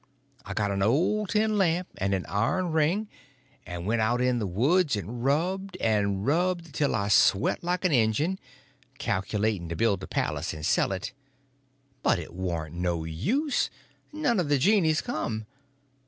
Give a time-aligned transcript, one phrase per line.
[0.45, 3.07] I got an old tin lamp and an iron ring,
[3.67, 7.91] and went out in the woods and rubbed and rubbed till I sweat like an
[7.91, 8.39] Injun,
[8.97, 11.13] calculating to build a palace and sell it;
[12.01, 13.69] but it warn't no use,
[14.11, 15.45] none of the genies come.